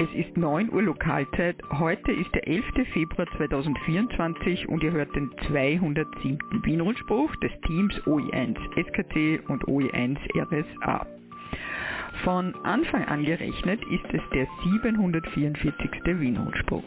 [0.00, 1.56] Es ist 9 Uhr Lokalzeit.
[1.70, 2.64] Heute ist der 11.
[2.92, 6.36] Februar 2024 und ihr hört den 207.
[6.64, 11.06] Wienrundspruch des Teams OE1 SKT und OE1 RSA.
[12.24, 15.90] Von Anfang an gerechnet ist es der 744.
[16.04, 16.84] Wienrundspruch.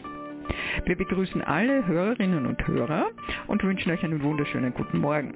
[0.84, 3.06] Wir begrüßen alle Hörerinnen und Hörer
[3.46, 5.32] und wünschen euch einen wunderschönen guten Morgen.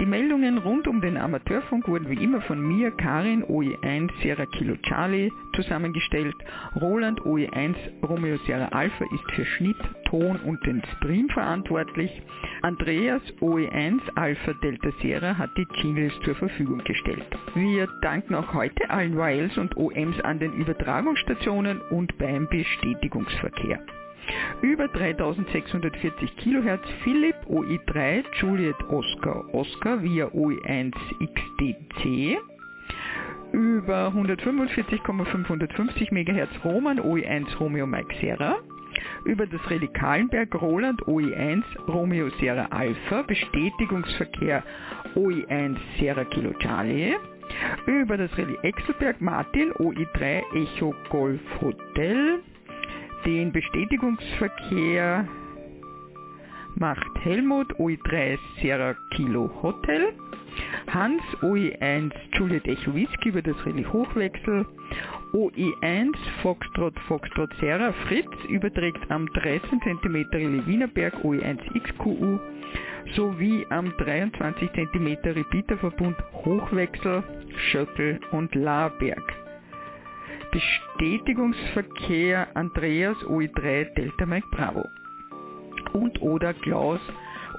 [0.00, 4.76] Die Meldungen rund um den Amateurfunk wurden wie immer von mir, Karin OE1 Sierra Kilo
[4.82, 6.34] Charlie, zusammengestellt.
[6.80, 12.10] Roland OE1 Romeo Sierra Alpha ist für Schnitt, Ton und den Stream verantwortlich.
[12.62, 17.26] Andreas OE1 Alpha Delta Sierra hat die Jingles zur Verfügung gestellt.
[17.54, 23.80] Wir danken auch heute allen Wiles und OMs an den Übertragungsstationen und beim Bestätigungsverkehr.
[24.60, 32.38] Über 3640 kHz Philipp OE3 Juliet Oscar Oscar via OE1 XDC.
[33.52, 38.58] Über 145,550 MHz Roman OE1 Romeo Mike Serra.
[39.24, 44.62] Über das Relais Kahlenberg Roland OE1 Romeo Sierra Alpha Bestätigungsverkehr
[45.16, 47.16] OE1 Sierra Kilo Charlie.
[47.86, 52.40] Über das Relais Exelberg Martin OE3 Echo Golf Hotel
[53.24, 55.26] den Bestätigungsverkehr
[56.76, 60.12] macht Helmut OE3 Sierra Kilo Hotel,
[60.88, 64.66] Hans OE1 Juliet Echo Whisky über das Relais Hochwechsel,
[65.32, 72.38] OE1 Foxtrot Foxtrot Sierra Fritz überträgt am 13 cm Relais Wienerberg OE1 XQU
[73.14, 77.22] sowie am 23 cm Repeaterverbund Hochwechsel
[77.70, 79.41] Schöckel und Laarberg.
[80.52, 84.86] Bestätigungsverkehr Andreas OE3 Delta Mike Bravo
[85.94, 87.00] und oder Klaus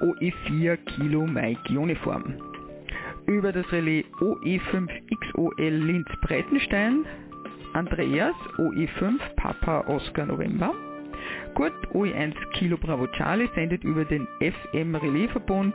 [0.00, 2.34] OE4 Kilo Mike Uniform.
[3.26, 7.04] Über das Relais OE5 XOL Linz Breitenstein
[7.72, 10.72] Andreas OE5 Papa Oscar November.
[11.54, 15.74] Kurt OE1 Kilo Bravo Charlie sendet über den FM Relaisverbund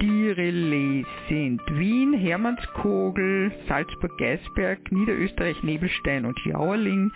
[0.00, 7.12] die Relais sind Wien, Hermannskogel, Salzburg-Geisberg, Niederösterreich, Nebelstein und Jauerling,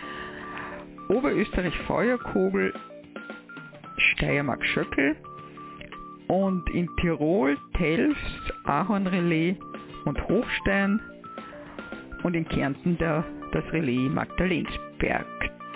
[1.09, 2.73] Oberösterreich, Feuerkogel,
[3.97, 5.15] Steiermark-Schöckel
[6.27, 8.19] und in Tirol, Telfs,
[8.65, 9.55] Ahornrelais
[10.05, 10.99] und Hochstein
[12.23, 15.25] und in Kärnten der, das Relais Magdalensberg.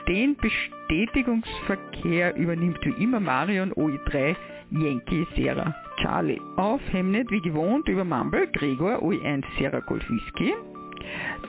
[0.07, 4.35] Den Bestätigungsverkehr übernimmt wie immer Marion OE3
[4.71, 6.41] Yankee Sierra Charlie.
[6.55, 10.53] Auf Hemnet wie gewohnt über Mumble Gregor OE1 Sierra Whisky.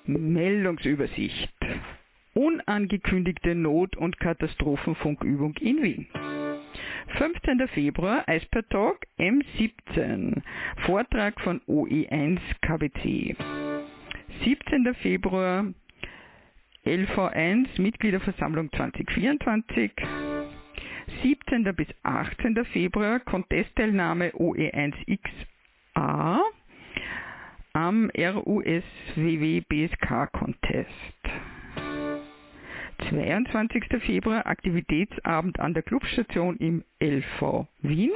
[0.06, 1.51] Meldungsübersicht.
[2.34, 6.06] Unangekündigte Not- und Katastrophenfunkübung in Wien.
[7.16, 7.69] 15.
[7.69, 10.43] Februar Eisper Talk M17.
[10.84, 13.37] Vortrag von OE1 KBC.
[14.43, 14.95] 17.
[14.95, 15.67] Februar
[16.84, 19.93] LV1 Mitgliederversammlung 2024.
[21.22, 21.75] 17.
[21.75, 22.65] bis 18.
[22.67, 26.41] Februar Contestteilnahme OE1XA
[27.72, 30.91] am RUSWW BSK Contest.
[33.09, 34.01] 22.
[34.01, 38.13] Februar Aktivitätsabend an der Clubstation im LV Wien.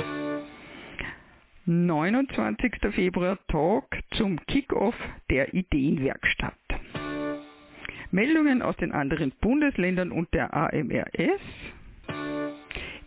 [1.71, 2.95] 29.
[2.95, 4.95] Februar Talk zum Kickoff
[5.29, 6.55] der Ideenwerkstatt.
[8.11, 11.43] Meldungen aus den anderen Bundesländern und der AMRS.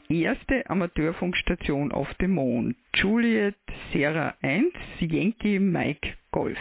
[0.09, 2.75] Erste Amateurfunkstation auf dem Mond.
[2.93, 3.55] Juliet
[3.91, 4.67] Sierra 1,
[4.99, 6.59] Yankee Mike Golf.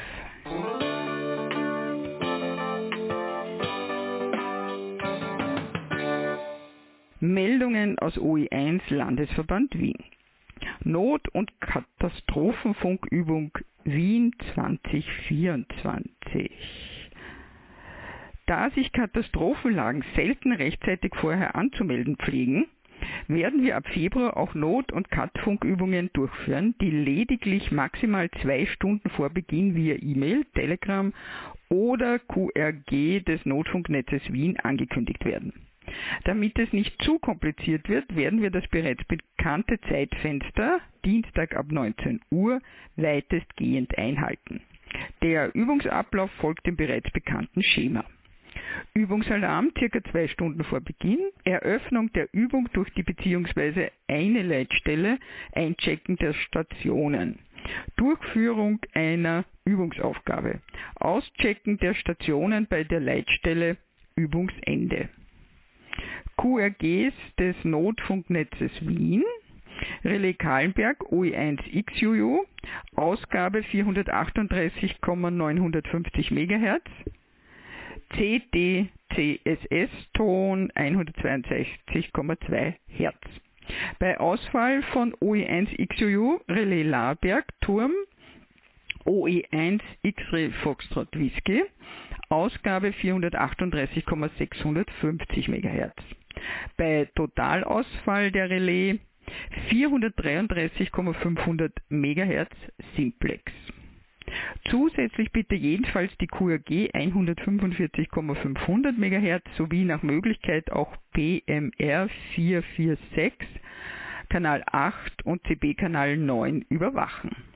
[7.20, 10.02] Meldungen aus OE1 Landesverband Wien.
[10.84, 13.52] Not- und Katastrophenfunkübung
[13.84, 15.70] Wien 2024.
[15.82, 16.50] 2020.
[18.46, 22.66] Da sich Katastrophenlagen selten rechtzeitig vorher anzumelden pflegen,
[23.28, 29.30] werden wir ab Februar auch Not- und Cut-Funkübungen durchführen, die lediglich maximal zwei Stunden vor
[29.30, 31.12] Beginn via E-Mail, Telegram
[31.68, 35.52] oder QRG des Notfunknetzes Wien angekündigt werden.
[36.24, 42.20] Damit es nicht zu kompliziert wird, werden wir das bereits bekannte Zeitfenster Dienstag ab 19
[42.30, 42.60] Uhr
[42.96, 44.60] weitestgehend einhalten.
[45.22, 48.04] Der Übungsablauf folgt dem bereits bekannten Schema.
[48.94, 53.90] Übungsalarm circa zwei Stunden vor Beginn, Eröffnung der Übung durch die bzw.
[54.08, 55.18] eine Leitstelle,
[55.52, 57.38] Einchecken der Stationen,
[57.96, 60.60] Durchführung einer Übungsaufgabe,
[60.96, 63.76] Auschecken der Stationen bei der Leitstelle,
[64.16, 65.08] Übungsende.
[66.36, 69.24] QRGs des Notfunknetzes Wien,
[70.04, 72.44] Relais Kahlenberg OE1XUU,
[72.96, 76.82] Ausgabe 438,950 MHz,
[78.14, 83.14] CD-CSS-Ton 162,2 Hz.
[83.98, 87.92] Bei Ausfall von OE1XUU Relais Laberg Turm
[89.06, 91.62] OE1 X-Ray Foxtrot Whisky
[92.30, 95.92] Ausgabe 438,650 MHz.
[96.76, 99.00] Bei Totalausfall der Relais
[99.68, 102.48] 433,500 MHz
[102.96, 103.52] Simplex.
[104.68, 113.32] Zusätzlich bitte jedenfalls die QRG 145,500 MHz sowie nach Möglichkeit auch PMR 446,
[114.28, 117.49] Kanal 8 und CB Kanal 9 überwachen.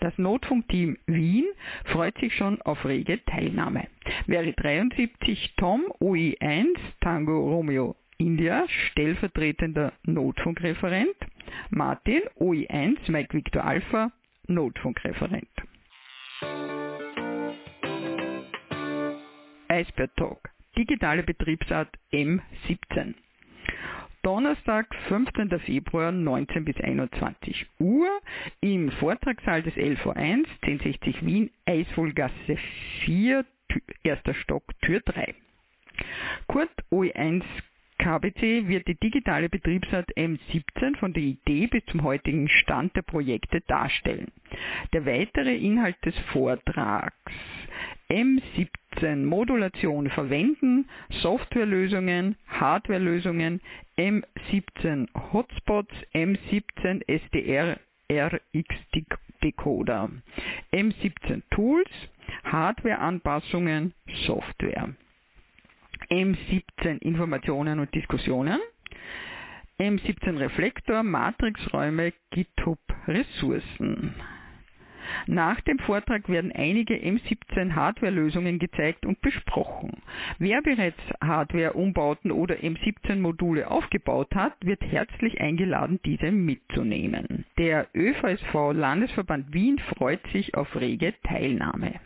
[0.00, 1.46] Das Notfunkteam Wien
[1.84, 3.86] freut sich schon auf rege Teilnahme.
[4.26, 11.16] Wäre 73 Tom OI1 Tango Romeo India stellvertretender Notfunkreferent,
[11.70, 14.12] Martin OI1 Mike Victor Alpha
[14.46, 15.48] Notfunkreferent.
[19.68, 20.50] Eisbär Talk.
[20.76, 23.14] Digitale Betriebsart M17.
[24.24, 25.60] Donnerstag, 15.
[25.60, 28.08] Februar, 19 bis 21 Uhr
[28.60, 32.56] im Vortragssaal des LV1, 1060 Wien, Eiswohlgasse
[33.04, 33.44] 4,
[34.02, 35.34] erster Stock, Tür 3.
[36.46, 37.42] Kurt OE1
[37.98, 43.60] KBC wird die digitale Betriebsart M17 von der Idee bis zum heutigen Stand der Projekte
[43.60, 44.32] darstellen.
[44.94, 47.14] Der weitere Inhalt des Vortrags
[48.14, 50.88] M17 Modulation verwenden,
[51.20, 53.60] Softwarelösungen, Hardwarelösungen,
[53.98, 58.68] M17 Hotspots, M17 SDR RX
[59.42, 60.10] Decoder,
[60.72, 61.90] M17 Tools,
[62.44, 63.94] Hardwareanpassungen,
[64.26, 64.94] Software.
[66.10, 68.60] M17 Informationen und Diskussionen,
[69.80, 72.78] M17 Reflektor, Matrixräume, GitHub
[73.08, 74.14] Ressourcen.
[75.26, 80.02] Nach dem Vortrag werden einige M17 Hardware-Lösungen gezeigt und besprochen.
[80.38, 87.44] Wer bereits Hardware-Umbauten oder M17-Module aufgebaut hat, wird herzlich eingeladen, diese mitzunehmen.
[87.58, 92.00] Der ÖVSV Landesverband Wien freut sich auf rege Teilnahme.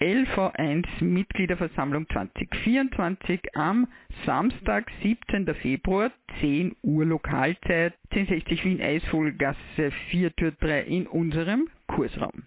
[0.00, 3.86] LV1 Mitgliederversammlung 2024 am
[4.26, 5.54] Samstag, 17.
[5.54, 6.10] Februar,
[6.40, 12.42] 10 Uhr Lokalzeit, 1060 Wien Eisvogelgasse 4 Tür 3 in unserem Kursraum.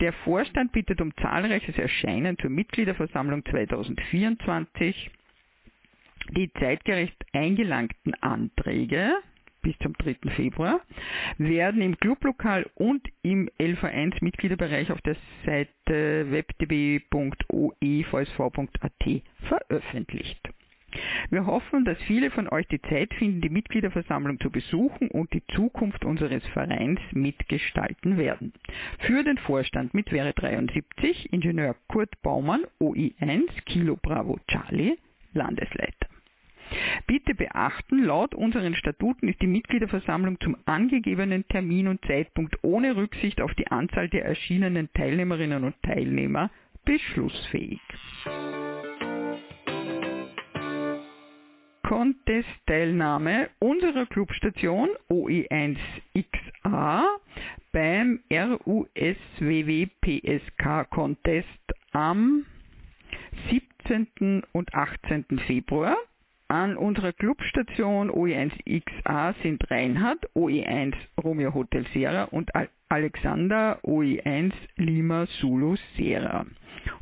[0.00, 5.10] Der Vorstand bittet um zahlreiches Erscheinen zur Mitgliederversammlung 2024.
[6.36, 9.12] Die zeitgerecht eingelangten Anträge
[9.62, 10.16] bis zum 3.
[10.36, 10.80] Februar,
[11.38, 17.10] werden im Clublokal und im LV1 Mitgliederbereich auf der Seite webdb.oevsv.at
[19.48, 20.50] veröffentlicht.
[21.30, 25.44] Wir hoffen, dass viele von euch die Zeit finden, die Mitgliederversammlung zu besuchen und die
[25.54, 28.52] Zukunft unseres Vereins mitgestalten werden.
[29.00, 34.96] Für den Vorstand mit Wäre 73 Ingenieur Kurt Baumann, OI1 Kilo Bravo Charlie,
[35.32, 36.09] Landesleiter.
[37.06, 43.40] Bitte beachten, laut unseren Statuten ist die Mitgliederversammlung zum angegebenen Termin und Zeitpunkt ohne Rücksicht
[43.40, 46.50] auf die Anzahl der erschienenen Teilnehmerinnen und Teilnehmer
[46.84, 47.80] beschlussfähig.
[51.90, 57.02] Contest-Teilnahme unserer Clubstation OE1XA
[57.72, 59.04] beim RUSWW-PSK
[60.90, 61.48] Contest
[61.90, 62.46] am
[63.50, 64.44] 17.
[64.52, 65.24] und 18.
[65.46, 65.96] Februar
[66.50, 72.50] an unserer Clubstation OE1XA sind Reinhard, OE1 Romeo Hotel Sierra und
[72.88, 76.44] Alexander, OE1 Lima Zulu Sierra.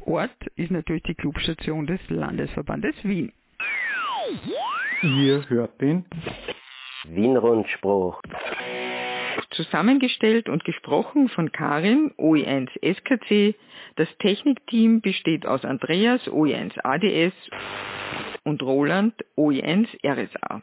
[0.04, 3.32] Ort ist natürlich die Clubstation des Landesverbandes Wien.
[5.02, 6.04] Ihr hört den
[7.04, 8.20] Wien-Rundspruch.
[9.58, 13.56] Zusammengestellt und gesprochen von Karin, OE1 SKC.
[13.96, 17.34] Das Technikteam besteht aus Andreas, OE1 ADS
[18.44, 20.62] und Roland, OE1 RSA.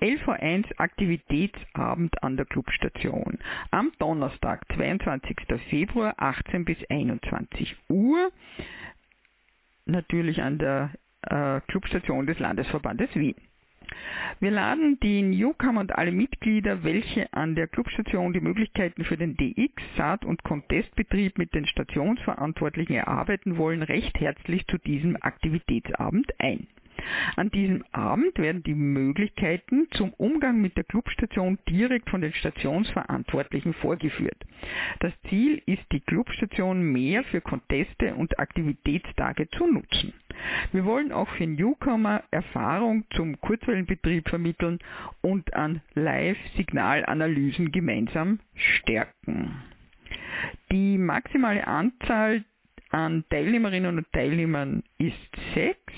[0.00, 3.38] LV1 Aktivitätsabend an der Clubstation.
[3.70, 5.36] Am Donnerstag, 22.
[5.68, 8.30] Februar, 18 bis 21 Uhr.
[9.86, 10.90] Natürlich an der
[11.22, 13.36] äh, Clubstation des Landesverbandes Wien.
[14.40, 19.36] Wir laden die Newcomer und alle Mitglieder, welche an der Clubstation die Möglichkeiten für den
[19.36, 26.66] DX, Saat- und Contestbetrieb mit den Stationsverantwortlichen erarbeiten wollen, recht herzlich zu diesem Aktivitätsabend ein.
[27.36, 33.74] An diesem Abend werden die Möglichkeiten zum Umgang mit der Clubstation direkt von den Stationsverantwortlichen
[33.74, 34.38] vorgeführt.
[35.00, 40.12] Das Ziel ist, die Clubstation mehr für Conteste und Aktivitätstage zu nutzen.
[40.72, 44.78] Wir wollen auch für Newcomer Erfahrung zum Kurzwellenbetrieb vermitteln
[45.22, 49.62] und an Live-Signalanalysen gemeinsam stärken.
[50.70, 52.44] Die maximale Anzahl
[52.90, 55.14] an Teilnehmerinnen und Teilnehmern ist
[55.54, 55.92] sechs.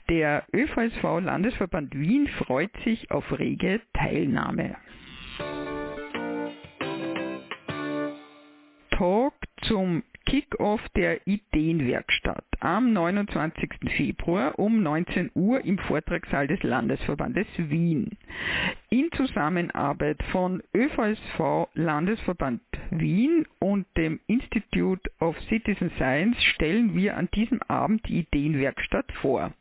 [0.07, 4.77] Der ÖVSV Landesverband Wien freut sich auf rege Teilnahme.
[8.91, 13.69] Talk zum Kick-off der Ideenwerkstatt am 29.
[13.95, 18.17] Februar um 19 Uhr im Vortragssaal des Landesverbandes Wien.
[18.89, 27.29] In Zusammenarbeit von ÖVSV Landesverband Wien und dem Institute of Citizen Science stellen wir an
[27.33, 29.53] diesem Abend die Ideenwerkstatt vor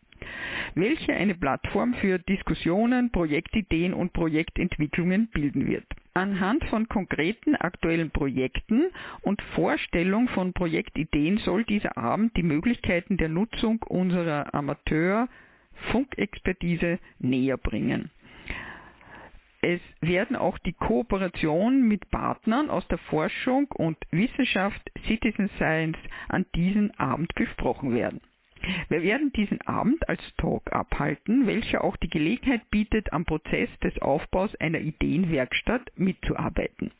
[0.75, 5.87] welche eine Plattform für Diskussionen, Projektideen und Projektentwicklungen bilden wird.
[6.15, 8.85] Anhand von konkreten aktuellen Projekten
[9.23, 18.11] und Vorstellung von Projektideen soll dieser Abend die Möglichkeiten der Nutzung unserer Amateur-Funkexpertise näher bringen.
[19.67, 25.97] Es werden auch die Kooperationen mit Partnern aus der Forschung und Wissenschaft Citizen Science
[26.29, 28.21] an diesem Abend besprochen werden.
[28.89, 34.01] Wir werden diesen Abend als Talk abhalten, welcher auch die Gelegenheit bietet, am Prozess des
[34.01, 36.91] Aufbaus einer Ideenwerkstatt mitzuarbeiten.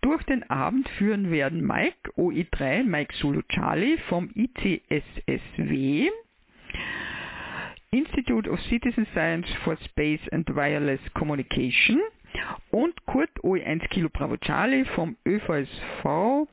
[0.00, 6.10] Durch den Abend führen werden Mike OE3, Mike Zulu Charlie vom ICSSW,
[7.90, 12.00] Institute of Citizen Science for Space and Wireless Communication
[12.70, 16.46] und Kurt OE1 Kilo Bravo Charlie vom ÖVSV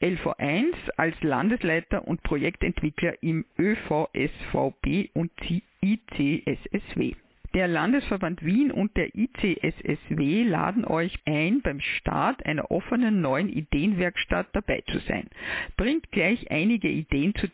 [0.00, 5.30] LV1 als Landesleiter und Projektentwickler im ÖVSVB und
[5.80, 7.14] ICSSW.
[7.54, 14.48] Der Landesverband Wien und der ICSSW laden euch ein, beim Start einer offenen neuen Ideenwerkstatt
[14.52, 15.30] dabei zu sein.
[15.76, 17.48] Bringt gleich einige Ideen zu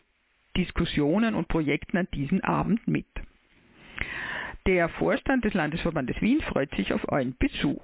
[0.57, 3.07] Diskussionen und Projekten an diesem Abend mit.
[4.67, 7.81] Der Vorstand des Landesverbandes Wien freut sich auf euren Besuch.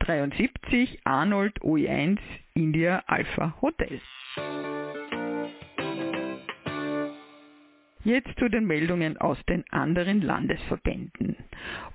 [0.00, 2.18] 73 Arnold OE1
[2.54, 4.00] India Alpha Hotel.
[8.04, 11.36] Jetzt zu den Meldungen aus den anderen Landesverbänden.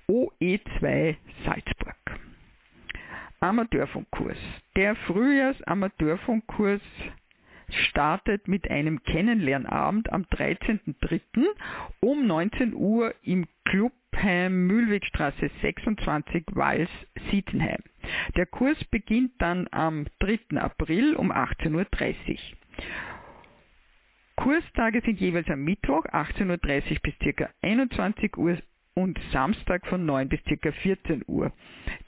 [0.07, 1.95] OE2 Salzburg.
[3.41, 4.37] Amateurfunkkurs.
[4.77, 6.81] Der Frühjahrs-Amateurfunkkurs
[7.89, 11.19] startet mit einem Kennenlernabend am 13.03.
[11.99, 16.89] um 19 Uhr im Clubheim Mühlwegstraße 26 Wals
[17.29, 17.83] Sietenheim.
[18.37, 20.57] Der Kurs beginnt dann am 3.
[20.57, 21.85] April um 18.30 Uhr.
[24.37, 27.49] Kurstage sind jeweils am Mittwoch 18.30 Uhr bis ca.
[27.61, 28.57] 21 Uhr
[28.93, 30.71] und Samstag von 9 bis ca.
[30.71, 31.51] 14 Uhr.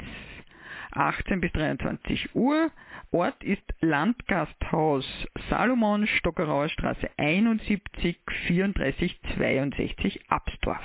[0.92, 2.72] 18 bis 23 Uhr.
[3.12, 5.06] Ort ist Landgasthaus
[5.50, 10.82] Salomon, Stockerauer Straße 71 34 62 Absdorf.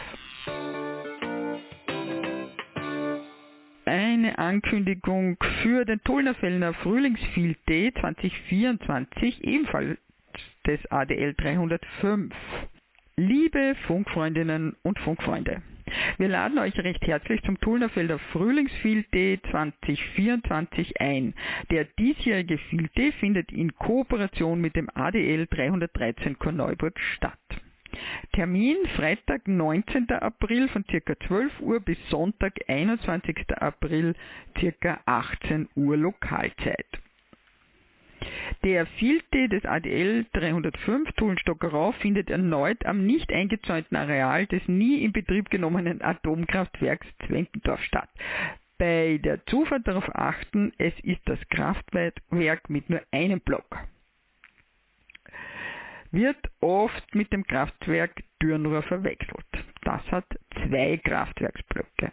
[3.87, 9.99] Eine Ankündigung für den Tullnerfellner Frühlingsfield Day 2024, ebenfalls
[10.67, 12.35] des ADL 305.
[13.17, 15.63] Liebe Funkfreundinnen und Funkfreunde,
[16.19, 21.35] wir laden euch recht herzlich zum Tullnerfelder Frühlingsfield Day 2024 ein.
[21.71, 27.39] Der diesjährige Field Day findet in Kooperation mit dem ADL 313 Korneuburg statt.
[28.33, 30.11] Termin Freitag 19.
[30.11, 31.15] April von ca.
[31.27, 33.51] 12 Uhr bis Sonntag 21.
[33.57, 34.15] April
[34.55, 35.01] ca.
[35.07, 37.04] 18 Uhr Lokalzeit.
[38.63, 38.87] Der
[39.33, 45.51] Day des ADL 305 Tullenstockerau findet erneut am nicht eingezäunten Areal des nie in Betrieb
[45.51, 48.09] genommenen Atomkraftwerks Zwentendorf statt.
[48.79, 53.79] Bei der Zufahrt darauf achten, es ist das Kraftwerk mit nur einem Block.
[56.11, 59.47] Wird oft mit dem Kraftwerk Dürnrohr verwechselt.
[59.83, 62.13] Das hat zwei Kraftwerksblöcke.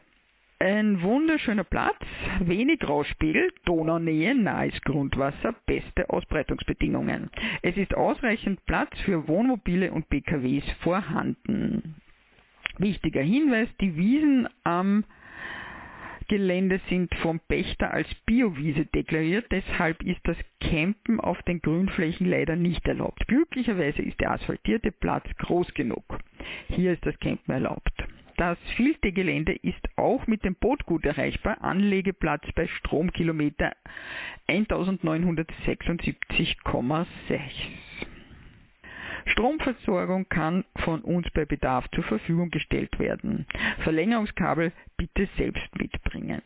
[0.61, 1.97] Ein wunderschöner Platz,
[2.39, 7.31] wenig Rauschspiegel, Donaunähe, nahes Grundwasser, beste Ausbreitungsbedingungen.
[7.63, 11.95] Es ist ausreichend Platz für Wohnmobile und PKWs vorhanden.
[12.77, 15.03] Wichtiger Hinweis, die Wiesen am
[16.27, 22.55] Gelände sind vom Pächter als Biowiese deklariert, deshalb ist das Campen auf den Grünflächen leider
[22.55, 23.27] nicht erlaubt.
[23.27, 26.19] Glücklicherweise ist der asphaltierte Platz groß genug.
[26.67, 27.90] Hier ist das Campen erlaubt.
[28.37, 31.61] Das Filte-Gelände ist auch mit dem Boot gut erreichbar.
[31.61, 33.73] Anlegeplatz bei Stromkilometer
[34.47, 37.39] 1976,6.
[39.25, 43.45] Stromversorgung kann von uns bei Bedarf zur Verfügung gestellt werden.
[43.83, 46.41] Verlängerungskabel bitte selbst mitbringen.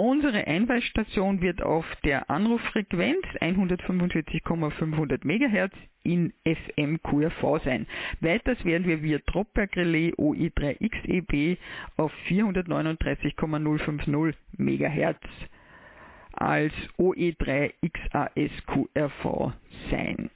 [0.00, 7.86] Unsere Einweisstation wird auf der Anruffrequenz 145,500 MHz in FM QRV sein.
[8.20, 11.58] Weiters werden wir via Dropback Relais OE3XEB
[11.98, 15.18] auf 439,050 MHz
[16.32, 19.52] als OE3XAS QRV
[19.90, 20.30] sein.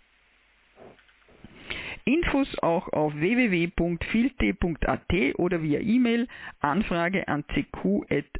[2.04, 6.28] Infos auch auf www.filte.at oder via E-Mail
[6.60, 8.36] Anfrage an cq.filte.at.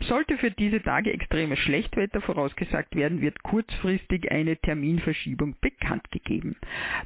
[0.00, 6.56] Sollte für diese Tage extremes Schlechtwetter vorausgesagt werden, wird kurzfristig eine Terminverschiebung bekannt gegeben.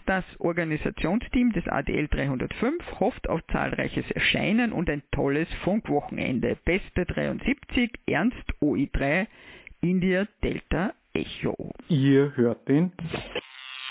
[0.06, 6.56] Das Organisationsteam des ADL 305 hofft auf zahlreiches Erscheinen und ein tolles Funkwochenende.
[6.64, 9.26] Beste 73, Ernst OI3,
[9.80, 11.72] India Delta Echo.
[11.88, 12.92] Ihr hört den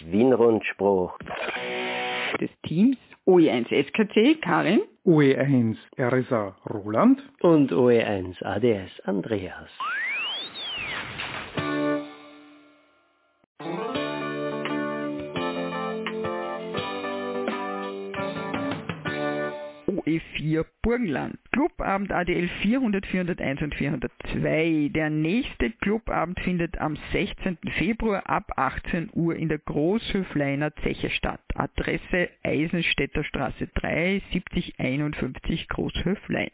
[0.05, 1.17] Wien-Rundspruch
[2.39, 9.69] des Teams OE1 SKC Karin, OE1 RSA Roland und OE1 ADS Andreas.
[20.19, 21.37] OE4 Burgenland.
[21.51, 24.89] Clubabend ADL 400, 401 und 402.
[24.93, 27.57] Der nächste Clubabend findet am 16.
[27.77, 31.41] Februar ab 18 Uhr in der Großhöfleiner Zeche statt.
[31.55, 36.51] Adresse Eisenstädter Straße 3, 7051 Großhöflein.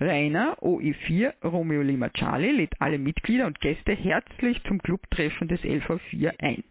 [0.00, 6.32] Rainer OE4 Romeo Lima Charlie lädt alle Mitglieder und Gäste herzlich zum Clubtreffen des LV4
[6.40, 6.64] ein.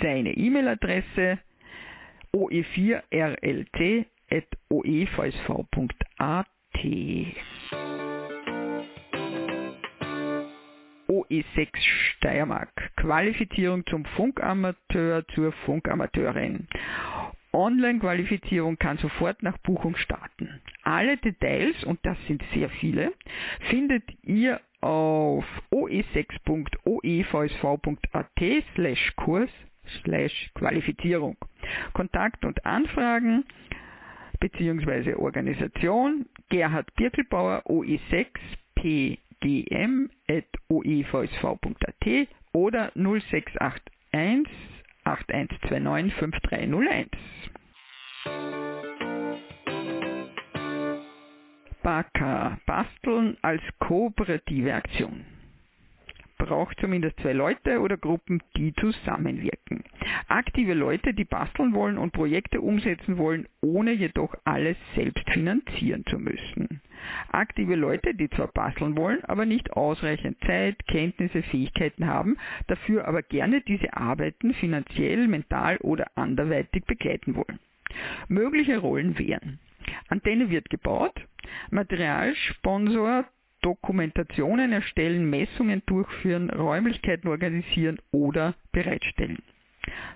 [0.00, 1.38] Seine E-Mail-Adresse
[2.34, 4.06] oe4rlt
[4.70, 6.46] oevsv.at.
[11.08, 11.68] OE6
[12.16, 12.92] Steiermark.
[12.96, 16.66] Qualifizierung zum Funkamateur zur Funkamateurin.
[17.52, 20.62] Online-Qualifizierung kann sofort nach Buchung starten.
[20.82, 23.12] Alle Details, und das sind sehr viele,
[23.68, 29.50] findet ihr auf oe6.oevsv.at slash Kurs
[30.02, 31.36] slash Qualifizierung.
[31.92, 33.44] Kontakt und Anfragen
[34.42, 35.14] bzw.
[35.14, 38.26] Organisation Gerhard Birkelbauer OE6
[38.74, 44.50] pgm at oevsv.at oder 0681
[45.04, 47.08] 8129 5301.
[51.82, 55.24] BAKA Basteln als kooperative Aktion
[56.38, 59.84] braucht zumindest zwei Leute oder Gruppen, die zusammenwirken.
[60.28, 66.18] Aktive Leute, die basteln wollen und Projekte umsetzen wollen, ohne jedoch alles selbst finanzieren zu
[66.18, 66.80] müssen.
[67.30, 72.36] Aktive Leute, die zwar basteln wollen, aber nicht ausreichend Zeit, Kenntnisse, Fähigkeiten haben,
[72.68, 77.58] dafür aber gerne diese Arbeiten finanziell, mental oder anderweitig begleiten wollen.
[78.28, 79.58] Mögliche Rollen wären
[80.08, 81.14] Antenne wird gebaut,
[81.70, 83.24] Materialsponsor
[83.62, 89.38] Dokumentationen erstellen, Messungen durchführen, Räumlichkeiten organisieren oder bereitstellen.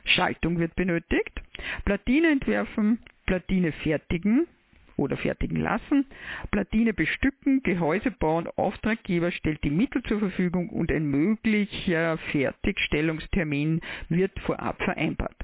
[0.05, 1.41] Schaltung wird benötigt,
[1.85, 4.47] Platine entwerfen, Platine fertigen
[4.97, 6.07] oder fertigen lassen,
[6.51, 14.39] Platine bestücken, Gehäuse bauen, Auftraggeber stellt die Mittel zur Verfügung und ein möglicher Fertigstellungstermin wird
[14.41, 15.37] vorab vereinbart.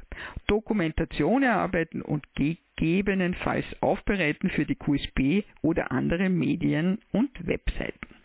[0.47, 8.22] Dokumentation erarbeiten und gegebenenfalls aufbereiten für die QSB oder andere Medien und Webseiten.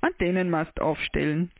[0.00, 1.50] Antennenmast aufstellen,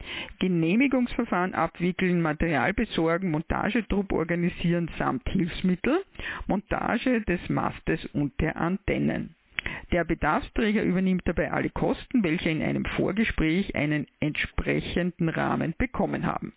[0.40, 6.02] Genehmigungsverfahren abwickeln, Material besorgen, Montagetrupp organisieren samt Hilfsmittel,
[6.46, 9.34] Montage des Mastes und der Antennen.
[9.92, 16.52] Der Bedarfsträger übernimmt dabei alle Kosten, welche in einem Vorgespräch einen entsprechenden Rahmen bekommen haben.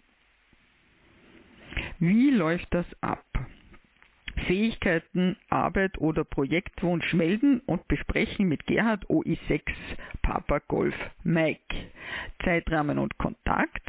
[1.99, 3.23] Wie läuft das ab?
[4.47, 9.61] Fähigkeiten, Arbeit oder Projektwunsch melden und besprechen mit Gerhard OI6
[10.21, 11.75] Papa Golf Mike.
[12.43, 13.81] Zeitrahmen und Kontakt.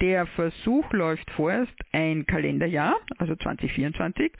[0.00, 4.32] Der Versuch läuft vorerst ein Kalenderjahr, also 2024,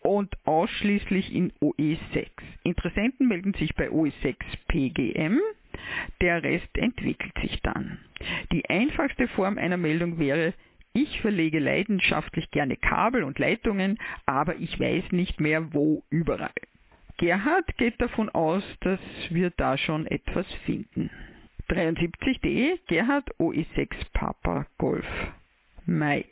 [0.00, 2.28] und ausschließlich in OE6.
[2.64, 4.36] Interessenten melden sich bei OE6
[4.68, 5.40] PGM.
[6.20, 7.98] Der Rest entwickelt sich dann.
[8.52, 10.54] Die einfachste Form einer Meldung wäre
[10.92, 16.50] ich verlege leidenschaftlich gerne Kabel und Leitungen, aber ich weiß nicht mehr wo überall.
[17.18, 21.10] Gerhard geht davon aus, dass wir da schon etwas finden.
[21.68, 25.06] 73D Gerhard OE6 Papa Golf
[25.84, 26.28] Mike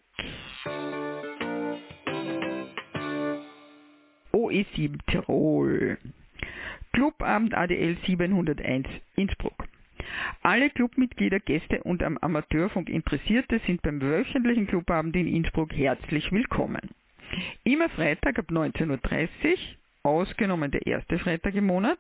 [4.33, 5.99] OE7 Tirol.
[6.93, 9.67] Clubabend ADL 701 Innsbruck.
[10.43, 16.91] Alle Clubmitglieder, Gäste und am Amateurfunk Interessierte sind beim wöchentlichen Clubabend in Innsbruck herzlich willkommen.
[17.65, 18.99] Immer Freitag ab 19.30 Uhr,
[20.03, 21.99] ausgenommen der erste Freitag im Monat.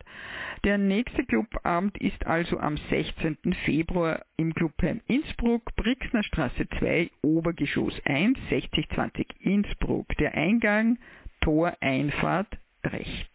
[0.64, 3.37] Der nächste Clubabend ist also am 16.
[3.64, 10.07] Februar im Clubheim Innsbruck, Brixner Straße 2, Obergeschoss 1, 6020 Innsbruck.
[10.18, 10.98] Der Eingang,
[11.40, 13.29] Tor, Einfahrt rechts.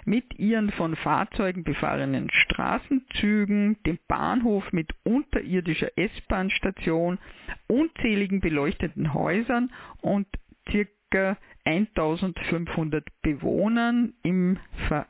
[0.04, 7.18] mit ihren von Fahrzeugen befahrenen Straßenzügen, dem Bahnhof mit unterirdischer S-Bahn-Station,
[7.66, 10.26] unzähligen beleuchteten Häusern und
[10.70, 14.58] circa 1500 Bewohnern im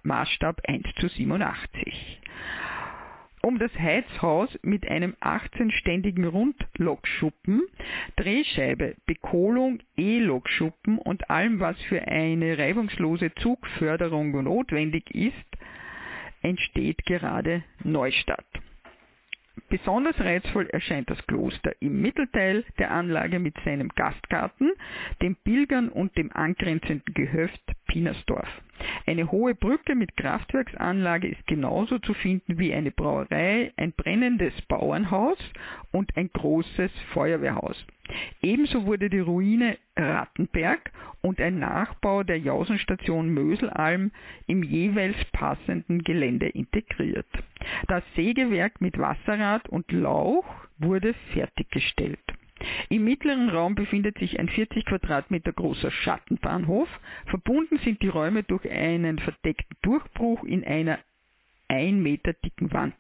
[0.02, 2.20] Maßstab 1 zu 87
[3.42, 7.62] um das Heizhaus mit einem 18-ständigen Rundlokschuppen,
[8.16, 15.34] Drehscheibe, Bekohlung, E-Lokschuppen und allem, was für eine reibungslose Zugförderung notwendig ist,
[16.42, 18.46] entsteht gerade Neustadt.
[19.68, 24.72] Besonders reizvoll erscheint das Kloster im Mittelteil der Anlage mit seinem Gastgarten,
[25.22, 28.48] dem Pilgern und dem angrenzenden Gehöft Pinersdorf.
[29.06, 35.38] Eine hohe Brücke mit Kraftwerksanlage ist genauso zu finden wie eine Brauerei, ein brennendes Bauernhaus
[35.92, 37.84] und ein großes Feuerwehrhaus.
[38.42, 40.92] Ebenso wurde die Ruine Rattenberg
[41.22, 44.10] und ein Nachbau der Jausenstation Möselalm
[44.46, 47.28] im jeweils passenden Gelände integriert.
[47.88, 50.46] Das Sägewerk mit Wasserrad und Lauch
[50.78, 52.20] wurde fertiggestellt.
[52.88, 56.88] Im mittleren Raum befindet sich ein 40 Quadratmeter großer Schattenbahnhof.
[57.26, 60.98] Verbunden sind die Räume durch einen verdeckten Durchbruch in einer
[61.70, 62.96] 1 Meter dicken Wand.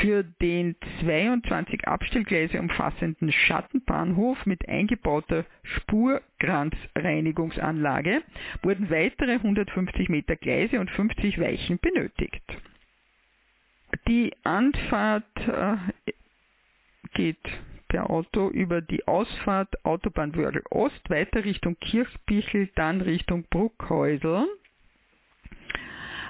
[0.00, 8.22] Für den 22 Abstellgleise umfassenden Schattenbahnhof mit eingebauter Spurkranzreinigungsanlage
[8.62, 12.42] wurden weitere 150 Meter Gleise und 50 Weichen benötigt.
[14.08, 15.76] Die Anfahrt äh,
[17.14, 17.38] geht
[17.88, 24.48] per Auto über die Ausfahrt Autobahn Wörgl Ost weiter Richtung Kirchbichel, dann Richtung Bruckhäusl.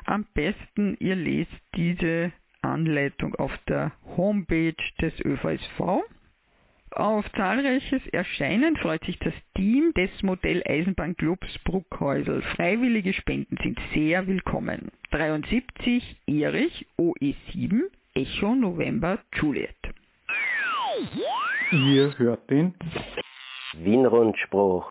[0.08, 6.00] Am besten ihr lest diese Anleitung auf der Homepage des ÖVSV.
[6.92, 12.40] Auf zahlreiches Erscheinen freut sich das Team des Modell Eisenbahnclubs Bruckhäusl.
[12.56, 14.90] Freiwillige Spenden sind sehr willkommen.
[15.10, 17.82] 73 Erich OE7
[18.14, 19.76] Echo November Juliet.
[21.70, 22.72] Ihr hört den
[23.74, 24.90] Wienrundspruch.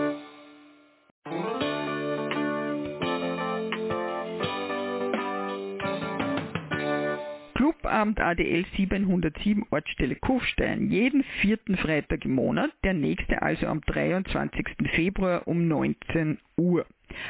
[7.81, 14.67] Clubabend ADL 707 Ortsstelle Kufstein, jeden vierten Freitag im Monat, der nächste also am 23.
[14.93, 16.85] Februar um 19 Uhr.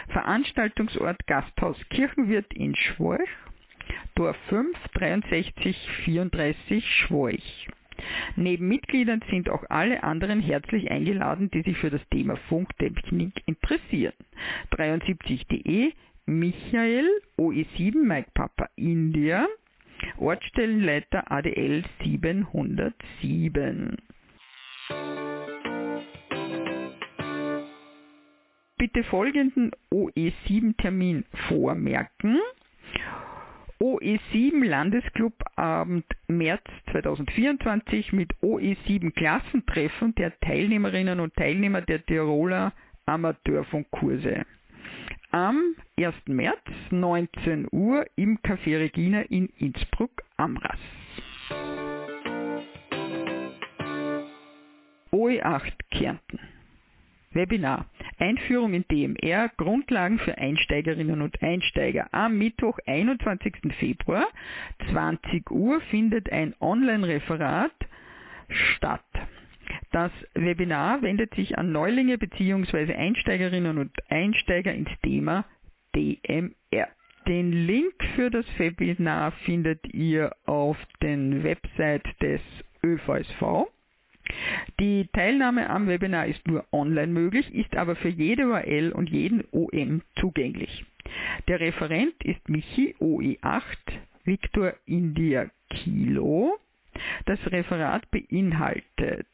[0.09, 3.29] Veranstaltungsort Gasthaus Kirchenwirt in Schworch,
[4.15, 7.67] Tor 5 63 34 Schworch.
[8.35, 14.13] Neben Mitgliedern sind auch alle anderen herzlich eingeladen, die sich für das Thema Funktechnik interessieren.
[14.71, 15.93] 73.de
[16.25, 19.47] Michael OE7 Mike Papa India
[20.21, 23.97] Ortsstellenleiter ADL 707.
[28.77, 32.37] Bitte folgenden OE7-Termin vormerken.
[33.79, 42.73] OE7 Landesclubabend März 2024 mit OE7 Klassentreffen der Teilnehmerinnen und Teilnehmer der Tiroler
[43.07, 44.45] Amateurfunkkurse.
[45.31, 46.13] Am 1.
[46.27, 50.79] März 19 Uhr im Café Regina in Innsbruck Amras.
[55.11, 56.39] OE8 Kärnten
[57.31, 57.85] Webinar
[58.21, 62.07] Einführung in DMR, Grundlagen für Einsteigerinnen und Einsteiger.
[62.11, 63.73] Am Mittwoch, 21.
[63.79, 64.27] Februar,
[64.91, 67.73] 20 Uhr, findet ein Online-Referat
[68.47, 69.03] statt.
[69.91, 72.93] Das Webinar wendet sich an Neulinge bzw.
[72.93, 75.45] Einsteigerinnen und Einsteiger ins Thema
[75.95, 76.87] DMR.
[77.27, 82.41] Den Link für das Webinar findet ihr auf den Website des
[82.83, 83.67] ÖVSV.
[84.79, 89.43] Die Teilnahme am Webinar ist nur online möglich, ist aber für jede URL und jeden
[89.51, 90.85] OM zugänglich.
[91.47, 93.77] Der Referent ist Michi OE8
[94.23, 96.57] Victor India Kilo.
[97.25, 99.27] Das Referat beinhaltet,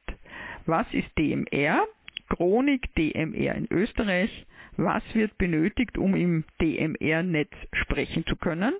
[0.67, 1.87] was ist DMR,
[2.29, 8.73] Chronik DMR in Österreich, was wird benötigt, um im DMR-Netz sprechen zu können,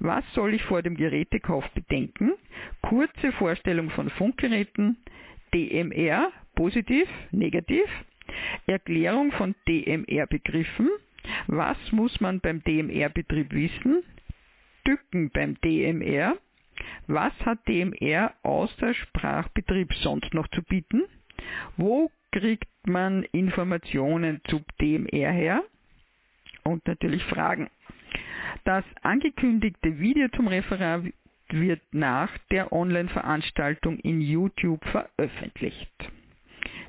[0.00, 2.32] was soll ich vor dem Gerätekauf bedenken,
[2.82, 4.96] kurze Vorstellung von Funkgeräten,
[5.54, 7.86] DMR, positiv, negativ,
[8.66, 10.88] Erklärung von DMR-Begriffen,
[11.46, 14.02] was muss man beim DMR-Betrieb wissen,
[14.84, 16.36] Tücken beim DMR,
[17.06, 21.04] was hat DMR außer Sprachbetrieb sonst noch zu bieten,
[21.76, 25.62] wo kriegt man Informationen zu DMR her
[26.64, 27.68] und natürlich Fragen.
[28.64, 31.04] Das angekündigte Video zum Referat
[31.50, 35.90] wird nach der Online-Veranstaltung in YouTube veröffentlicht.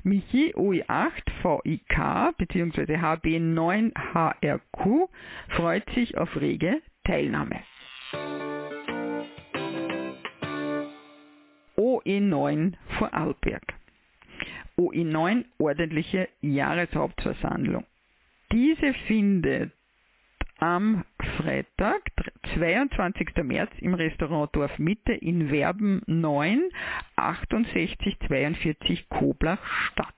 [0.02, 2.96] Michi OE8 VIK bzw.
[2.96, 5.08] HB9HRQ
[5.48, 7.60] freut sich auf rege Teilnahme.
[11.76, 13.74] OE9 Vorarlberg.
[14.78, 17.84] OE9 ordentliche Jahreshauptversammlung.
[18.52, 19.72] Diese findet
[20.58, 21.04] am
[21.36, 22.00] Freitag,
[22.54, 23.42] 22.
[23.42, 26.62] März im Restaurant Dorf Mitte in Werben 9
[27.16, 30.14] 6842 Koblach statt.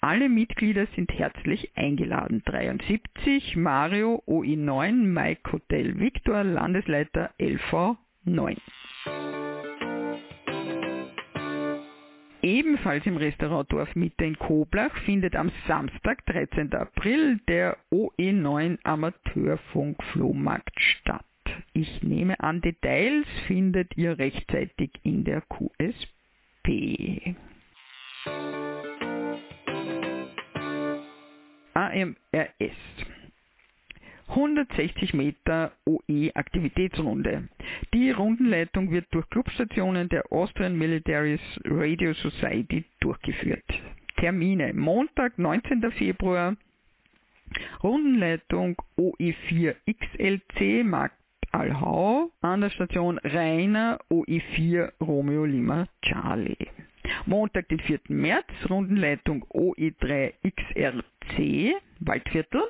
[0.00, 2.42] Alle Mitglieder sind herzlich eingeladen.
[2.44, 8.56] 73 Mario OI9 Mike Hotel Victor Landesleiter LV 9.
[12.82, 16.74] Ebenfalls im Restaurant Dorf Mitte in Koblach findet am Samstag, 13.
[16.74, 21.24] April, der OE9 Amateurfunk Flohmarkt statt.
[21.74, 27.36] Ich nehme an, Details findet ihr rechtzeitig in der QSP.
[31.74, 32.76] AMRS
[34.34, 37.48] 160 Meter OE-Aktivitätsrunde.
[37.92, 43.64] Die Rundenleitung wird durch Clubstationen der Austrian Military Radio Society durchgeführt.
[44.16, 45.90] Termine Montag, 19.
[45.92, 46.56] Februar,
[47.82, 51.18] Rundenleitung OE4 XLC Markt
[51.50, 56.56] Alhau an der Station Rainer OE4 Romeo Lima Charlie.
[57.26, 58.00] Montag, den 4.
[58.08, 62.62] März, Rundenleitung OE3 XRC Waldviertel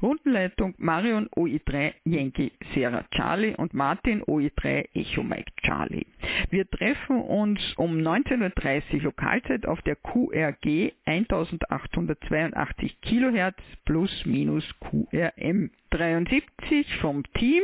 [0.00, 6.06] Rundenleitung Marion OE3 Yankee Sierra Charlie und Martin OE3 Echo Mike Charlie.
[6.50, 13.54] Wir treffen uns um 19.30 Uhr Lokalzeit auf der QRG 1882 kHz
[13.84, 17.62] plus minus QRM 73 vom Team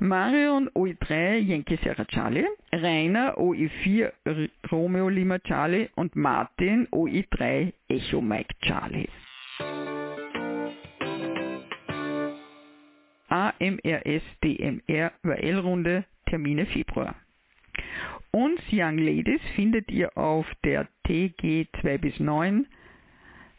[0.00, 4.12] Marion OE3 Yankee Sierra Charlie, Rainer OE4
[4.70, 9.08] Romeo Lima Charlie und Martin OE3 Echo Mike Charlie.
[13.28, 17.14] AMRS DMR URL-Runde Termine Februar.
[18.30, 22.66] Uns Young Ladies findet ihr auf der TG 2 bis 9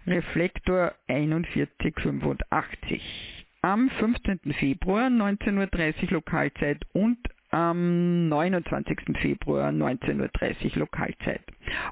[0.07, 4.39] Reflektor 4185 am 15.
[4.53, 7.17] Februar 19.30 Uhr Lokalzeit und
[7.51, 9.17] am 29.
[9.21, 11.41] Februar 19.30 Uhr Lokalzeit.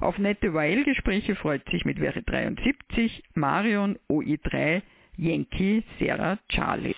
[0.00, 4.82] Auf nette Weil-Gespräche freut sich mit Wäre 73 Marion OI3
[5.16, 6.94] Yankee Sarah Charlie.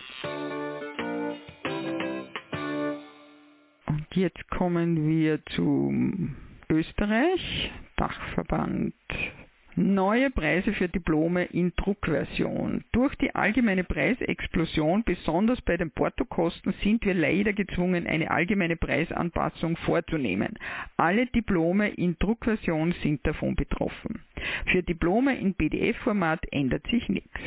[4.15, 6.37] Jetzt kommen wir zum
[6.69, 8.95] Österreich, Dachverband
[9.77, 12.85] Neue Preise für Diplome in Druckversion.
[12.93, 19.77] Durch die allgemeine Preisexplosion, besonders bei den Portokosten, sind wir leider gezwungen, eine allgemeine Preisanpassung
[19.79, 20.59] vorzunehmen.
[20.97, 24.23] Alle Diplome in Druckversion sind davon betroffen.
[24.73, 27.41] Für Diplome in PDF-Format ändert sich nichts.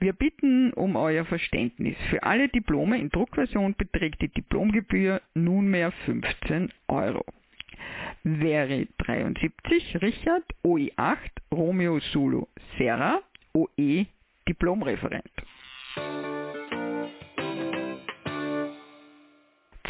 [0.00, 1.96] Wir bitten um euer Verständnis.
[2.10, 7.24] Für alle Diplome in Druckversion beträgt die Diplomgebühr nunmehr 15 Euro.
[8.22, 12.46] Wäre 73 Richard, OE8 Romeo Zulu
[12.76, 13.20] Serra,
[13.54, 14.06] OE
[14.48, 15.30] Diplomreferent.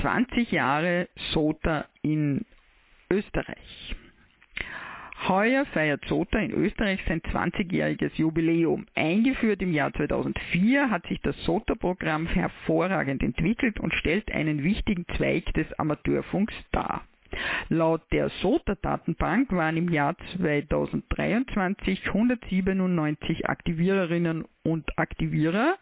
[0.00, 2.44] 20 Jahre SOTA in
[3.10, 3.96] Österreich.
[5.28, 8.86] Heuer feiert SOTA in Österreich sein 20-jähriges Jubiläum.
[8.94, 15.52] Eingeführt im Jahr 2004 hat sich das SOTA-Programm hervorragend entwickelt und stellt einen wichtigen Zweig
[15.52, 17.04] des Amateurfunks dar.
[17.68, 25.76] Laut der SOTA-Datenbank waren im Jahr 2023 197 Aktiviererinnen und Aktivierer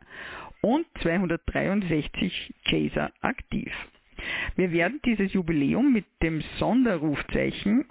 [0.61, 3.73] und 263 Chaser aktiv.
[4.57, 7.85] Wir werden dieses Jubiläum mit dem Sonderrufzeichen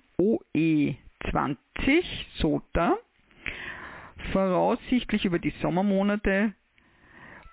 [1.33, 2.03] OE20
[2.39, 2.97] SOTA
[4.31, 6.53] voraussichtlich über die Sommermonate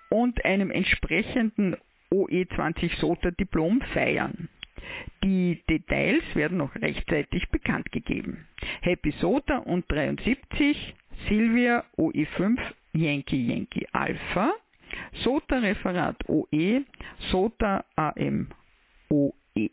[0.09, 1.75] und einem entsprechenden
[2.11, 4.49] OE20 SOTA Diplom feiern.
[5.23, 8.45] Die Details werden noch rechtzeitig bekannt gegeben.
[8.81, 10.95] Happy Sota und 73
[11.27, 12.59] Silvia OE5
[12.93, 14.53] Yankee Yankee Alpha
[15.23, 16.83] Sota Referat OE
[17.31, 18.49] Sota AM
[19.09, 19.69] OE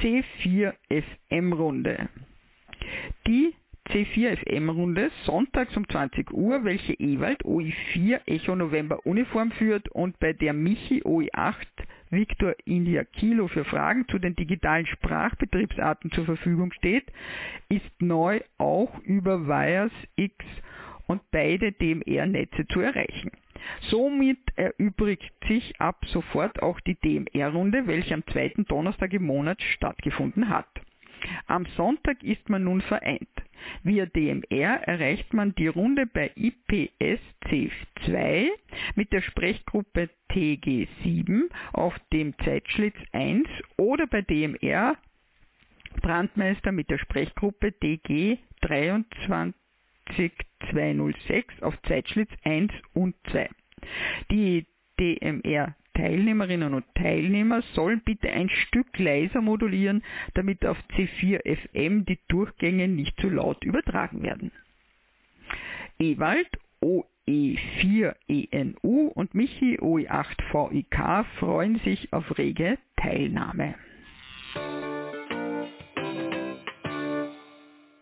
[0.00, 2.08] C4 FM Runde.
[3.26, 3.54] Die
[3.90, 10.52] C4FM-Runde sonntags um 20 Uhr, welche Ewald OI4 Echo November Uniform führt und bei der
[10.52, 11.66] Michi OI8
[12.10, 17.12] Victor India Kilo für Fragen zu den digitalen Sprachbetriebsarten zur Verfügung steht,
[17.68, 20.34] ist neu auch über Wires X
[21.06, 23.32] und beide DMR-Netze zu erreichen.
[23.88, 30.48] Somit erübrigt sich ab sofort auch die DMR-Runde, welche am zweiten Donnerstag im Monat stattgefunden
[30.48, 30.68] hat.
[31.46, 33.28] Am Sonntag ist man nun vereint.
[33.82, 38.48] Via DMR erreicht man die Runde bei IPS C2
[38.94, 43.46] mit der Sprechgruppe TG7 auf dem Zeitschlitz 1
[43.76, 44.96] oder bei DMR
[46.00, 48.38] Brandmeister mit der Sprechgruppe DG
[50.16, 53.48] 23206 auf Zeitschlitz 1 und 2.
[54.30, 54.66] Die
[54.98, 60.02] DMR Teilnehmerinnen und Teilnehmer sollen bitte ein Stück leiser modulieren,
[60.34, 64.52] damit auf C4 FM die Durchgänge nicht zu laut übertragen werden.
[65.98, 66.48] Ewald
[66.82, 73.74] OE4 ENU und Michi OE8 VIK freuen sich auf rege Teilnahme.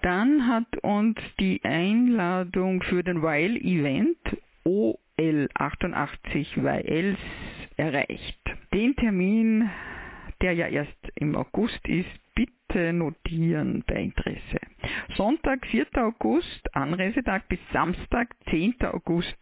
[0.03, 4.19] Dann hat uns die Einladung für den Weil-Event
[4.65, 7.19] OL88 Weils
[7.77, 8.39] erreicht.
[8.73, 9.69] Den Termin,
[10.41, 14.61] der ja erst im August ist, bitte notieren bei Interesse.
[15.17, 15.87] Sonntag, 4.
[15.97, 18.77] August, Anreisetag bis Samstag, 10.
[18.85, 19.37] August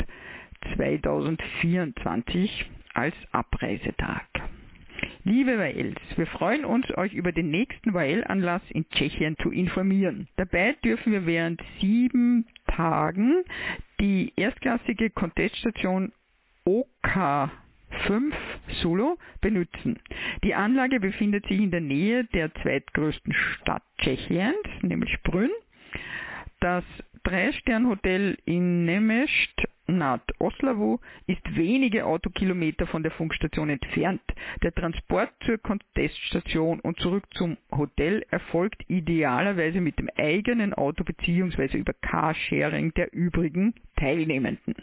[0.76, 4.36] 2024 als Abreisetag.
[5.28, 10.28] Liebe Waels, wir freuen uns, euch über den nächsten Wael-Anlass in Tschechien zu informieren.
[10.36, 13.42] Dabei dürfen wir während sieben Tagen
[13.98, 16.12] die erstklassige Conteststation
[16.64, 17.50] OK
[18.06, 18.36] 5
[18.80, 19.98] Solo benutzen.
[20.44, 25.50] Die Anlage befindet sich in der Nähe der zweitgrößten Stadt Tschechiens, nämlich Brünn.
[26.60, 26.84] Das
[27.24, 34.22] Drei-Stern-Hotel in Nemest nad Oslavu ist wenige Autokilometer von der Funkstation entfernt.
[34.62, 41.78] Der Transport zur Conteststation und zurück zum Hotel erfolgt idealerweise mit dem eigenen Auto bzw.
[41.78, 44.74] über Carsharing der übrigen Teilnehmenden.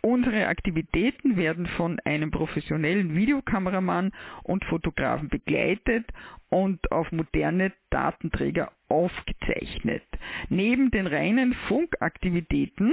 [0.00, 6.06] Unsere Aktivitäten werden von einem professionellen Videokameramann und Fotografen begleitet
[6.48, 10.04] und auf moderne Datenträger aufgezeichnet.
[10.48, 12.92] Neben den reinen Funkaktivitäten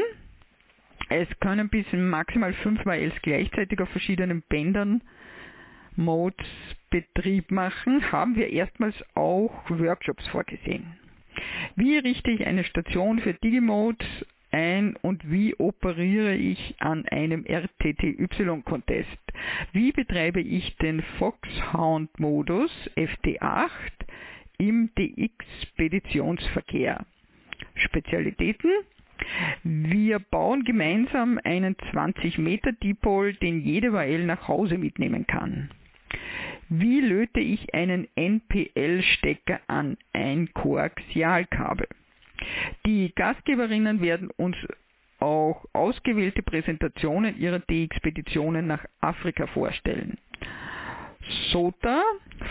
[1.10, 5.02] es können bis maximal 5 Miles gleichzeitig auf verschiedenen Bändern
[5.96, 6.48] Modes
[6.90, 10.98] Betrieb machen, haben wir erstmals auch Workshops vorgesehen.
[11.76, 14.08] Wie richte ich eine Station für Digimodes
[14.52, 19.20] ein und wie operiere ich an einem RTTY-Contest?
[19.74, 23.70] Wie betreibe ich den Foxhound-Modus FD8
[24.58, 27.06] im DX-Speditionsverkehr?
[27.76, 28.72] Spezialitäten?
[29.64, 35.70] Wir bauen gemeinsam einen 20 Meter Dipol, den jede WL nach Hause mitnehmen kann.
[36.70, 41.88] Wie löte ich einen NPL-Stecker an ein Koaxialkabel?
[42.86, 44.56] Die Gastgeberinnen werden uns
[45.20, 50.18] auch ausgewählte Präsentationen ihrer D-Expeditionen nach Afrika vorstellen.
[51.52, 52.02] SOTA,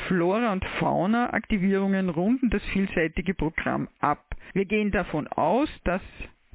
[0.06, 4.24] Flora und Fauna Aktivierungen runden das vielseitige Programm ab.
[4.52, 6.02] Wir gehen davon aus, dass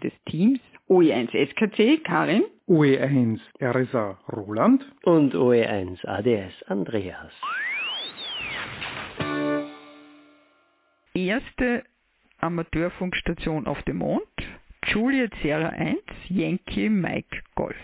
[0.02, 0.60] Des Teams
[0.90, 4.84] OE1 SKC Karin, OE1 RSA Roland.
[5.04, 7.32] Und OE1 ADS Andreas.
[11.14, 11.84] Erste
[12.40, 14.24] Amateurfunkstation auf dem Mond,
[14.88, 15.98] Juliet Sierra 1,
[16.30, 17.76] Yankee Mike Golf.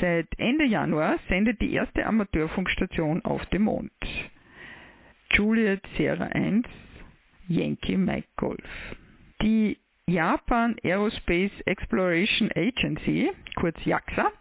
[0.00, 3.92] Seit Ende Januar sendet die erste Amateurfunkstation auf dem Mond.
[5.30, 6.66] Juliet Sierra 1,
[7.48, 8.96] Yankee Mike Golf.
[9.42, 9.76] Die
[10.06, 14.32] Japan Aerospace Exploration Agency, kurz JAXA,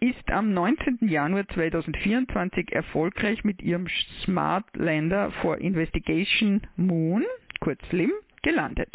[0.00, 0.98] ist am 19.
[1.02, 3.86] Januar 2024 erfolgreich mit ihrem
[4.24, 7.24] Smart Lander for Investigation Moon,
[7.60, 8.12] kurz SLIM,
[8.48, 8.88] gelandet.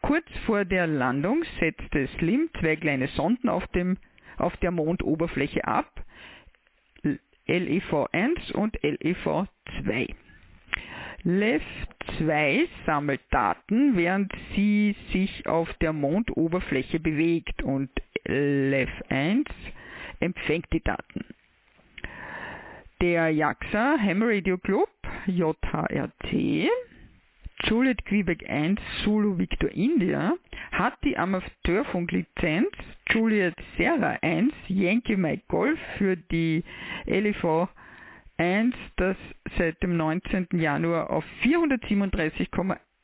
[0.00, 3.96] Kurz vor der Landung setzte SLIM zwei kleine Sonden auf, dem,
[4.38, 6.04] auf der Mondoberfläche ab,
[7.46, 10.14] LEV1 und LEV2.
[11.24, 11.62] LEV
[12.18, 17.90] 2 sammelt Daten, während sie sich auf der Mondoberfläche bewegt und
[18.24, 19.44] LEV 1
[20.18, 21.24] empfängt die Daten.
[23.00, 24.88] Der JAXA Ham Radio Club
[25.26, 26.68] JHRC
[27.64, 30.34] Juliet Quebec 1 Zulu Victor India
[30.72, 32.70] hat die Amateurfunklizenz
[33.08, 36.64] Juliet Serra 1 Yankee Mike Golf für die
[37.06, 37.68] LEV
[38.38, 39.16] 1, das
[39.56, 40.48] seit dem 19.
[40.52, 41.24] Januar auf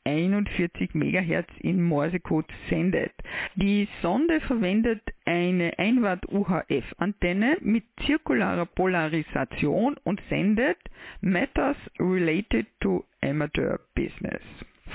[0.05, 3.11] 437,41 MHz in Morsecode sendet.
[3.55, 10.77] Die Sonde verwendet eine 1 Watt UHF-Antenne mit zirkularer Polarisation und sendet
[11.21, 14.41] Matters related to Amateur Business.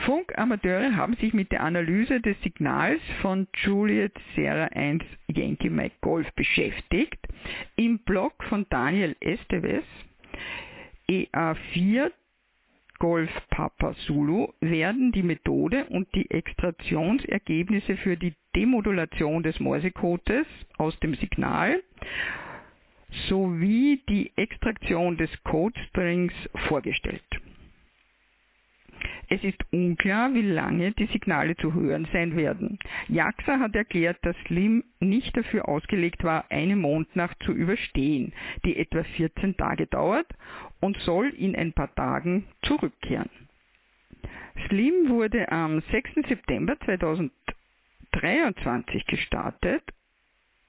[0.05, 6.31] Funkamateure haben sich mit der Analyse des Signals von Juliet Sierra 1 Yankee Mike Golf
[6.35, 7.19] beschäftigt.
[7.77, 9.85] Im Blog von Daniel Esteves
[11.09, 12.11] EA4
[12.99, 20.47] Golf Papa Zulu werden die Methode und die Extraktionsergebnisse für die Demodulation des Morsecodes
[20.79, 21.83] aus dem Signal
[23.29, 26.33] sowie die Extraktion des Codestrings
[26.69, 27.23] vorgestellt.
[29.29, 32.79] Es ist unklar, wie lange die Signale zu hören sein werden.
[33.09, 38.33] JAXA hat erklärt, dass SLIM nicht dafür ausgelegt war, eine Mondnacht zu überstehen,
[38.65, 40.27] die etwa 14 Tage dauert
[40.85, 43.31] und soll in ein paar Tagen zurückkehren.
[44.67, 46.29] SLIM wurde am 6.
[46.29, 49.83] September 2023 gestartet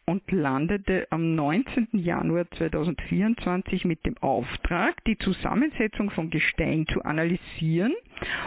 [0.05, 1.89] und landete am 19.
[1.91, 7.93] Januar 2024 mit dem Auftrag, die Zusammensetzung von Gestein zu analysieren,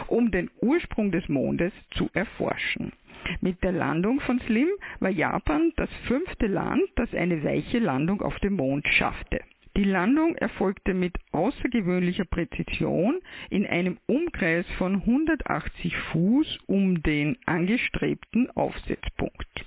[0.07, 2.93] um den Ursprung des Mondes zu erforschen.
[3.41, 8.39] Mit der Landung von Slim war Japan das fünfte Land, das eine weiche Landung auf
[8.39, 9.41] dem Mond schaffte.
[9.77, 18.49] Die Landung erfolgte mit außergewöhnlicher Präzision in einem Umkreis von 180 Fuß um den angestrebten
[18.51, 19.65] Aufsetzpunkt.